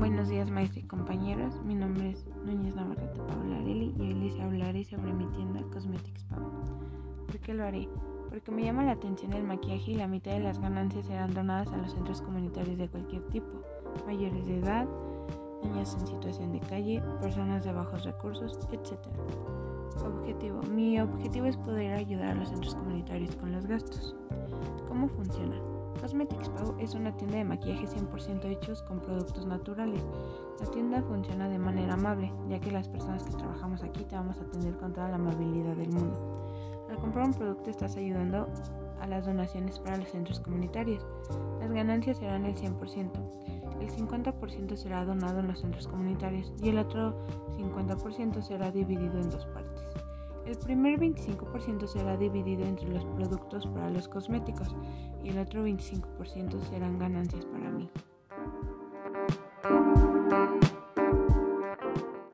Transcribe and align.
Buenos 0.00 0.30
días, 0.30 0.50
maestro 0.50 0.80
y 0.80 0.84
compañeros. 0.84 1.62
Mi 1.62 1.74
nombre 1.74 2.12
es 2.12 2.24
Núñez 2.46 2.74
Navarrete 2.74 3.18
Pablarelli 3.18 3.94
y 3.98 4.00
hoy 4.00 4.14
les 4.14 4.40
hablaré 4.40 4.82
sobre 4.82 5.12
mi 5.12 5.26
tienda 5.26 5.60
Cosmetics 5.70 6.24
Pau. 6.24 6.40
¿Por 7.26 7.38
qué 7.40 7.52
lo 7.52 7.66
haré? 7.66 7.86
Porque 8.30 8.50
me 8.50 8.64
llama 8.64 8.82
la 8.82 8.92
atención 8.92 9.34
el 9.34 9.44
maquillaje 9.44 9.90
y 9.90 9.96
la 9.96 10.08
mitad 10.08 10.30
de 10.30 10.40
las 10.40 10.58
ganancias 10.58 11.04
serán 11.04 11.34
donadas 11.34 11.70
a 11.72 11.76
los 11.76 11.92
centros 11.92 12.22
comunitarios 12.22 12.78
de 12.78 12.88
cualquier 12.88 13.28
tipo, 13.28 13.60
mayores 14.06 14.46
de 14.46 14.60
edad, 14.60 14.88
niñas 15.62 15.94
en 16.00 16.06
situación 16.06 16.52
de 16.52 16.60
calle, 16.60 17.02
personas 17.20 17.62
de 17.66 17.72
bajos 17.74 18.02
recursos, 18.04 18.58
etc. 18.72 18.98
Objetivo. 20.02 20.62
Mi 20.62 20.98
objetivo 20.98 21.44
es 21.44 21.58
poder 21.58 21.92
ayudar 21.92 22.28
a 22.28 22.34
los 22.36 22.48
centros 22.48 22.74
comunitarios 22.74 23.36
con 23.36 23.52
los 23.52 23.66
gastos. 23.66 24.16
¿Cómo 24.88 25.08
funciona? 25.08 25.60
Cosmetics 26.10 26.48
Pau 26.48 26.74
es 26.80 26.94
una 26.94 27.16
tienda 27.16 27.36
de 27.36 27.44
maquillaje 27.44 27.86
100% 27.86 28.44
hechos 28.46 28.82
con 28.82 28.98
productos 28.98 29.46
naturales. 29.46 30.02
La 30.58 30.66
tienda 30.66 31.00
funciona 31.02 31.48
de 31.48 31.60
manera 31.60 31.94
amable, 31.94 32.32
ya 32.48 32.58
que 32.58 32.72
las 32.72 32.88
personas 32.88 33.22
que 33.22 33.30
trabajamos 33.30 33.84
aquí 33.84 34.02
te 34.02 34.16
vamos 34.16 34.36
a 34.38 34.42
atender 34.42 34.76
con 34.76 34.92
toda 34.92 35.06
la 35.06 35.14
amabilidad 35.14 35.76
del 35.76 35.92
mundo. 35.92 36.18
Al 36.90 36.96
comprar 36.96 37.26
un 37.26 37.34
producto 37.34 37.70
estás 37.70 37.96
ayudando 37.96 38.48
a 39.00 39.06
las 39.06 39.24
donaciones 39.24 39.78
para 39.78 39.98
los 39.98 40.08
centros 40.08 40.40
comunitarios. 40.40 41.06
Las 41.60 41.70
ganancias 41.70 42.18
serán 42.18 42.44
el 42.44 42.56
100%. 42.56 43.10
El 43.80 43.88
50% 43.88 44.74
será 44.74 45.04
donado 45.04 45.38
en 45.38 45.46
los 45.46 45.60
centros 45.60 45.86
comunitarios 45.86 46.52
y 46.60 46.70
el 46.70 46.78
otro 46.78 47.24
50% 47.56 48.42
será 48.42 48.72
dividido 48.72 49.20
en 49.20 49.30
dos 49.30 49.46
partes. 49.46 49.79
El 50.50 50.58
primer 50.58 50.98
25% 50.98 51.86
será 51.86 52.16
dividido 52.16 52.64
entre 52.64 52.88
los 52.88 53.04
productos 53.04 53.68
para 53.68 53.88
los 53.88 54.08
cosméticos 54.08 54.74
y 55.22 55.28
el 55.28 55.38
otro 55.38 55.64
25% 55.64 56.60
serán 56.68 56.98
ganancias 56.98 57.44
para 57.44 57.70
mí. 57.70 57.88